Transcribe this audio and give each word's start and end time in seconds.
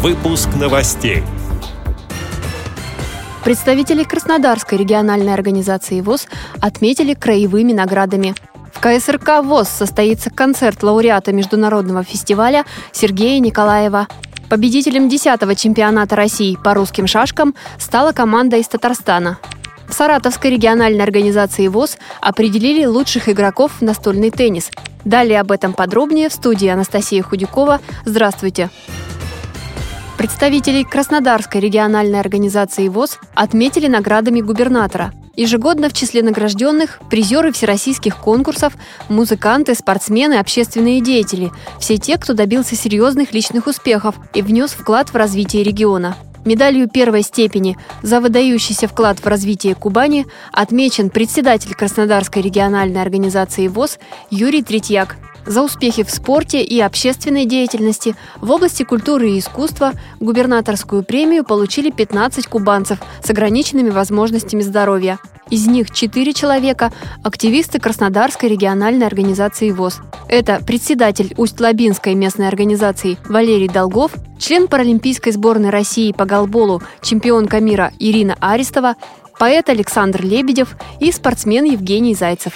Выпуск 0.00 0.50
новостей. 0.54 1.24
Представители 3.42 4.04
Краснодарской 4.04 4.78
региональной 4.78 5.34
организации 5.34 6.00
ВОЗ 6.02 6.28
отметили 6.60 7.14
краевыми 7.14 7.72
наградами. 7.72 8.36
В 8.72 8.78
КСРК 8.78 9.42
ВОЗ 9.42 9.68
состоится 9.68 10.30
концерт 10.30 10.84
лауреата 10.84 11.32
международного 11.32 12.04
фестиваля 12.04 12.64
Сергея 12.92 13.40
Николаева. 13.40 14.06
Победителем 14.48 15.08
10-го 15.08 15.54
чемпионата 15.54 16.14
России 16.14 16.56
по 16.62 16.74
русским 16.74 17.08
шашкам 17.08 17.56
стала 17.76 18.12
команда 18.12 18.58
из 18.58 18.68
Татарстана. 18.68 19.40
В 19.88 19.94
Саратовской 19.94 20.52
региональной 20.52 21.02
организации 21.02 21.66
ВОЗ 21.66 21.98
определили 22.20 22.84
лучших 22.84 23.28
игроков 23.28 23.72
в 23.80 23.82
настольный 23.82 24.30
теннис. 24.30 24.70
Далее 25.04 25.40
об 25.40 25.50
этом 25.50 25.72
подробнее 25.72 26.28
в 26.28 26.32
студии 26.32 26.68
Анастасия 26.68 27.24
Худякова. 27.24 27.80
Здравствуйте! 28.04 28.70
Представителей 30.18 30.82
Краснодарской 30.82 31.60
региональной 31.60 32.18
организации 32.18 32.88
ВОЗ 32.88 33.20
отметили 33.34 33.86
наградами 33.86 34.40
губернатора. 34.40 35.12
Ежегодно 35.36 35.88
в 35.88 35.92
числе 35.92 36.24
награжденных 36.24 36.98
призеры 37.08 37.52
всероссийских 37.52 38.16
конкурсов, 38.16 38.72
музыканты, 39.08 39.76
спортсмены, 39.76 40.40
общественные 40.40 41.00
деятели– 41.00 41.52
все 41.78 41.98
те, 41.98 42.18
кто 42.18 42.34
добился 42.34 42.74
серьезных 42.74 43.32
личных 43.32 43.68
успехов 43.68 44.16
и 44.34 44.42
внес 44.42 44.72
вклад 44.72 45.10
в 45.10 45.14
развитие 45.14 45.62
региона. 45.62 46.16
Медалью 46.44 46.88
первой 46.88 47.22
степени 47.22 47.78
за 48.02 48.20
выдающийся 48.20 48.88
вклад 48.88 49.20
в 49.20 49.26
развитие 49.28 49.76
Кубани 49.76 50.26
отмечен 50.50 51.10
председатель 51.10 51.74
Краснодарской 51.76 52.42
региональной 52.42 53.02
организации 53.02 53.68
ВОЗ 53.68 54.00
Юрий 54.30 54.64
Третьяк– 54.64 55.14
за 55.48 55.62
успехи 55.62 56.04
в 56.04 56.10
спорте 56.10 56.62
и 56.62 56.80
общественной 56.80 57.46
деятельности 57.46 58.14
в 58.40 58.50
области 58.50 58.82
культуры 58.82 59.30
и 59.30 59.38
искусства 59.38 59.92
губернаторскую 60.20 61.02
премию 61.02 61.44
получили 61.44 61.90
15 61.90 62.46
кубанцев 62.46 62.98
с 63.24 63.30
ограниченными 63.30 63.90
возможностями 63.90 64.60
здоровья. 64.62 65.18
Из 65.50 65.66
них 65.66 65.90
4 65.90 66.34
человека– 66.34 66.92
активисты 67.24 67.80
Краснодарской 67.80 68.50
региональной 68.50 69.06
организации 69.06 69.70
ВОЗ. 69.70 70.00
Это 70.28 70.60
председатель 70.64 71.32
Усть-Лабинской 71.38 72.14
местной 72.14 72.48
организации 72.48 73.16
Валерий 73.26 73.68
Долгов, 73.68 74.12
член 74.38 74.68
Паралимпийской 74.68 75.32
сборной 75.32 75.70
России 75.70 76.12
по 76.12 76.26
голболу, 76.26 76.82
чемпионка 77.00 77.60
мира 77.60 77.92
Ирина 77.98 78.36
Арестова, 78.40 78.96
поэт 79.38 79.70
Александр 79.70 80.22
Лебедев 80.22 80.76
и 81.00 81.10
спортсмен 81.12 81.64
Евгений 81.64 82.14
Зайцев. 82.14 82.52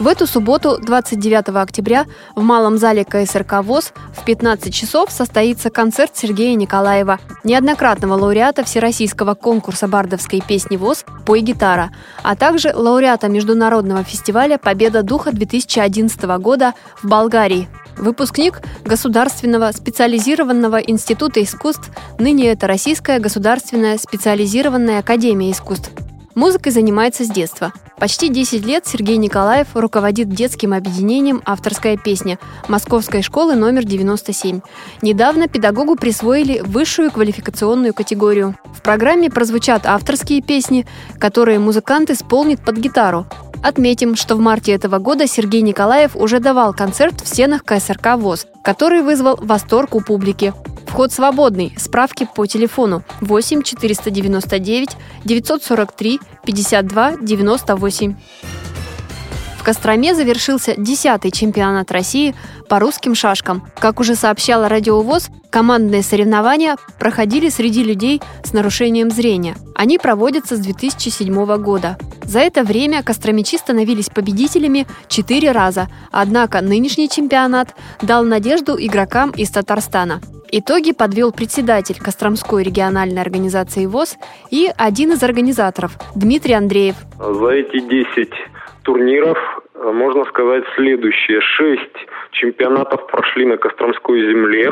В 0.00 0.08
эту 0.08 0.26
субботу, 0.26 0.78
29 0.82 1.50
октября, 1.56 2.06
в 2.34 2.42
Малом 2.42 2.78
зале 2.78 3.04
КСРК 3.04 3.62
ВОЗ 3.62 3.92
в 4.12 4.24
15 4.24 4.74
часов 4.74 5.12
состоится 5.12 5.70
концерт 5.70 6.16
Сергея 6.16 6.56
Николаева, 6.56 7.20
неоднократного 7.44 8.14
лауреата 8.14 8.64
Всероссийского 8.64 9.34
конкурса 9.34 9.86
бардовской 9.86 10.42
песни 10.46 10.76
ВОЗ 10.76 11.04
«Пой 11.24 11.42
гитара», 11.42 11.92
а 12.24 12.34
также 12.34 12.74
лауреата 12.74 13.28
Международного 13.28 14.02
фестиваля 14.02 14.58
«Победа 14.58 15.04
духа-2011 15.04 16.38
года» 16.38 16.74
в 17.00 17.06
Болгарии. 17.06 17.68
Выпускник 17.96 18.62
Государственного 18.84 19.70
специализированного 19.70 20.78
института 20.78 21.40
искусств, 21.40 21.90
ныне 22.18 22.50
это 22.50 22.66
Российская 22.66 23.20
государственная 23.20 23.96
специализированная 23.98 24.98
академия 24.98 25.52
искусств. 25.52 25.92
Музыкой 26.34 26.72
занимается 26.72 27.24
с 27.24 27.28
детства. 27.28 27.72
Почти 27.98 28.28
10 28.28 28.66
лет 28.66 28.86
Сергей 28.86 29.16
Николаев 29.16 29.68
руководит 29.74 30.28
детским 30.28 30.74
объединением 30.74 31.40
«Авторская 31.44 31.96
песня» 31.96 32.38
Московской 32.68 33.22
школы 33.22 33.54
номер 33.54 33.84
97. 33.84 34.60
Недавно 35.00 35.46
педагогу 35.46 35.94
присвоили 35.94 36.60
высшую 36.60 37.12
квалификационную 37.12 37.94
категорию. 37.94 38.56
В 38.74 38.82
программе 38.82 39.30
прозвучат 39.30 39.86
авторские 39.86 40.42
песни, 40.42 40.86
которые 41.18 41.60
музыкант 41.60 42.10
исполнит 42.10 42.60
под 42.60 42.78
гитару. 42.78 43.26
Отметим, 43.62 44.16
что 44.16 44.34
в 44.34 44.40
марте 44.40 44.72
этого 44.72 44.98
года 44.98 45.26
Сергей 45.26 45.62
Николаев 45.62 46.16
уже 46.16 46.40
давал 46.40 46.74
концерт 46.74 47.20
в 47.22 47.28
стенах 47.28 47.64
КСРК 47.64 48.16
ВОЗ, 48.16 48.46
который 48.62 49.02
вызвал 49.02 49.38
восторг 49.40 49.94
у 49.94 50.00
публики. 50.00 50.52
Вход 50.94 51.12
свободный. 51.12 51.74
Справки 51.76 52.24
по 52.36 52.46
телефону 52.46 53.02
8 53.20 53.62
499 53.62 54.90
943 55.24 56.20
52 56.46 57.16
98. 57.16 58.16
В 59.58 59.64
Костроме 59.64 60.14
завершился 60.14 60.74
10-й 60.74 61.32
чемпионат 61.32 61.90
России 61.90 62.32
по 62.68 62.78
русским 62.78 63.16
шашкам. 63.16 63.66
Как 63.76 63.98
уже 63.98 64.14
сообщала 64.14 64.68
Радиовоз, 64.68 65.30
командные 65.50 66.04
соревнования 66.04 66.76
проходили 67.00 67.48
среди 67.48 67.82
людей 67.82 68.22
с 68.44 68.52
нарушением 68.52 69.10
зрения. 69.10 69.56
Они 69.74 69.98
проводятся 69.98 70.54
с 70.54 70.60
2007 70.60 71.56
года. 71.56 71.98
За 72.22 72.38
это 72.38 72.62
время 72.62 73.02
костромичи 73.02 73.56
становились 73.56 74.10
победителями 74.10 74.86
четыре 75.08 75.50
раза, 75.50 75.88
однако 76.12 76.60
нынешний 76.60 77.08
чемпионат 77.08 77.74
дал 78.00 78.22
надежду 78.22 78.76
игрокам 78.78 79.32
из 79.32 79.50
Татарстана. 79.50 80.20
Итоги 80.56 80.92
подвел 80.92 81.32
председатель 81.32 81.98
Костромской 81.98 82.62
региональной 82.62 83.20
организации 83.20 83.86
ВОЗ 83.86 84.18
и 84.52 84.68
один 84.78 85.10
из 85.10 85.22
организаторов 85.24 85.98
Дмитрий 86.14 86.54
Андреев. 86.54 86.94
За 87.18 87.48
эти 87.48 87.80
10 87.80 88.30
турниров 88.84 89.36
э, 89.74 89.90
можно 89.90 90.24
сказать 90.26 90.62
следующее. 90.76 91.40
Шесть 91.40 91.96
чемпионатов 92.30 93.04
прошли 93.08 93.46
на 93.46 93.56
Костромской 93.56 94.20
земле. 94.20 94.70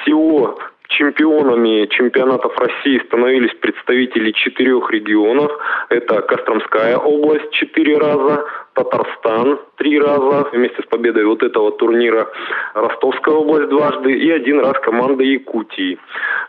Всего 0.00 0.58
чемпионами 0.90 1.86
чемпионатов 1.86 2.56
России 2.58 3.00
становились 3.06 3.54
представители 3.60 4.32
четырех 4.32 4.90
регионов. 4.90 5.50
Это 5.88 6.20
Костромская 6.22 6.96
область 6.96 7.50
четыре 7.52 7.96
раза, 7.96 8.44
Татарстан 8.74 9.58
три 9.76 9.98
раза 9.98 10.48
вместе 10.52 10.82
с 10.82 10.86
победой 10.86 11.24
вот 11.24 11.42
этого 11.42 11.72
турнира, 11.72 12.28
Ростовская 12.74 13.34
область 13.34 13.68
дважды 13.68 14.12
и 14.12 14.30
один 14.30 14.60
раз 14.60 14.78
команда 14.80 15.22
Якутии. 15.22 15.98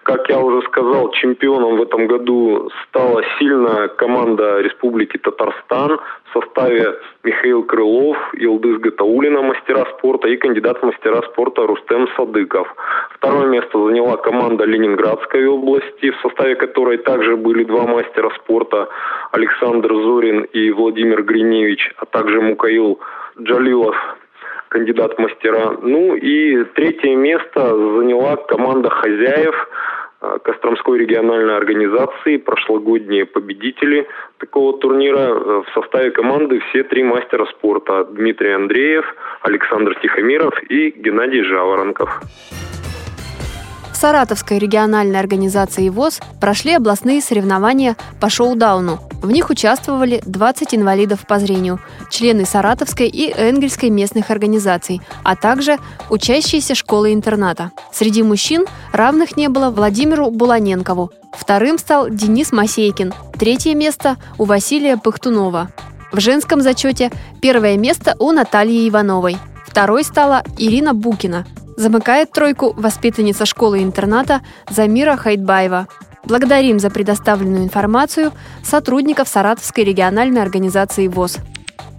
Как 0.03 0.27
я 0.29 0.39
уже 0.39 0.65
сказал, 0.67 1.11
чемпионом 1.11 1.77
в 1.77 1.81
этом 1.83 2.07
году 2.07 2.71
стала 2.87 3.21
сильная 3.37 3.87
команда 3.87 4.59
Республики 4.61 5.17
Татарстан 5.17 5.99
в 6.23 6.33
составе 6.33 6.95
Михаил 7.23 7.63
Крылов, 7.63 8.17
Илдыс 8.33 8.79
Гатаулина, 8.79 9.43
мастера 9.43 9.85
спорта, 9.97 10.27
и 10.27 10.37
кандидат 10.37 10.79
в 10.81 10.85
мастера 10.85 11.21
спорта 11.31 11.67
Рустем 11.67 12.07
Садыков. 12.15 12.67
Второе 13.11 13.47
место 13.47 13.85
заняла 13.85 14.17
команда 14.17 14.65
Ленинградской 14.65 15.45
области, 15.45 16.09
в 16.09 16.19
составе 16.21 16.55
которой 16.55 16.97
также 16.97 17.37
были 17.37 17.63
два 17.63 17.85
мастера 17.85 18.31
спорта 18.41 18.89
Александр 19.31 19.93
Зорин 19.93 20.41
и 20.45 20.71
Владимир 20.71 21.21
Гриневич, 21.21 21.93
а 21.97 22.05
также 22.07 22.41
Мукаил 22.41 22.99
Джалилов, 23.39 23.95
кандидат 24.69 25.19
мастера. 25.19 25.77
Ну 25.81 26.15
и 26.15 26.63
третье 26.75 27.15
место 27.15 27.75
заняла 27.97 28.37
команда 28.37 28.89
хозяев 28.89 29.67
Костромской 30.21 30.99
региональной 30.99 31.57
организации, 31.57 32.37
прошлогодние 32.37 33.25
победители 33.25 34.07
такого 34.37 34.77
турнира. 34.77 35.19
Э, 35.19 35.63
в 35.63 35.73
составе 35.73 36.11
команды 36.11 36.59
все 36.69 36.83
три 36.83 37.03
мастера 37.03 37.45
спорта. 37.47 38.05
Дмитрий 38.05 38.53
Андреев, 38.53 39.05
Александр 39.41 39.97
Тихомиров 39.99 40.53
и 40.69 40.91
Геннадий 40.91 41.43
Жаворонков. 41.43 42.21
Саратовской 43.93 44.59
региональной 44.59 45.19
организации 45.19 45.89
ВОЗ 45.89 46.21
прошли 46.39 46.73
областные 46.73 47.21
соревнования 47.21 47.95
по 48.19 48.29
шоу-дауну. 48.29 49.10
В 49.21 49.29
них 49.29 49.49
участвовали 49.51 50.21
20 50.25 50.73
инвалидов 50.73 51.27
по 51.27 51.37
зрению, 51.39 51.79
члены 52.09 52.45
Саратовской 52.45 53.07
и 53.07 53.31
Энгельской 53.31 53.89
местных 53.89 54.31
организаций, 54.31 55.01
а 55.23 55.35
также 55.35 55.77
учащиеся 56.09 56.73
школы-интерната. 56.73 57.71
Среди 57.93 58.23
мужчин 58.23 58.65
равных 58.91 59.37
не 59.37 59.47
было 59.47 59.69
Владимиру 59.69 60.31
Буланенкову. 60.31 61.11
Вторым 61.33 61.77
стал 61.77 62.09
Денис 62.09 62.51
Масейкин. 62.51 63.13
Третье 63.37 63.75
место 63.75 64.17
у 64.39 64.45
Василия 64.45 64.97
Пыхтунова. 64.97 65.71
В 66.11 66.19
женском 66.19 66.61
зачете 66.61 67.11
первое 67.41 67.77
место 67.77 68.15
у 68.19 68.31
Натальи 68.31 68.89
Ивановой. 68.89 69.37
Второй 69.65 70.03
стала 70.03 70.43
Ирина 70.57 70.93
Букина. 70.93 71.45
Замыкает 71.77 72.31
тройку 72.31 72.73
воспитанница 72.75 73.45
школы-интерната 73.45 74.41
Замира 74.69 75.15
Хайдбаева. 75.15 75.87
Благодарим 76.23 76.79
за 76.79 76.89
предоставленную 76.89 77.63
информацию 77.63 78.31
сотрудников 78.63 79.27
Саратовской 79.27 79.83
региональной 79.83 80.41
организации 80.41 81.07
ВОЗ. 81.07 81.37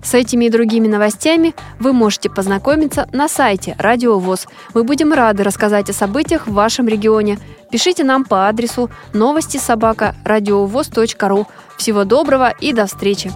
С 0.03 0.15
этими 0.15 0.47
и 0.47 0.51
другими 0.51 0.89
новостями 0.89 1.55
вы 1.79 1.93
можете 1.93 2.29
познакомиться 2.29 3.09
на 3.13 3.29
сайте 3.29 3.77
Радио 3.79 4.19
ВОЗ. 4.19 4.47
Мы 4.75 4.83
будем 4.83 5.13
рады 5.13 5.45
рассказать 5.45 5.91
о 5.91 5.93
событиях 5.93 6.47
в 6.47 6.53
вашем 6.53 6.89
регионе. 6.89 7.39
Пишите 7.71 8.03
нам 8.03 8.25
по 8.25 8.49
адресу 8.49 8.91
новости 9.13 9.59
собака 9.59 10.15
ру. 10.25 11.47
Всего 11.79 12.05
доброго 12.05 12.51
и 12.51 12.73
до 12.73 12.87
встречи! 12.87 13.31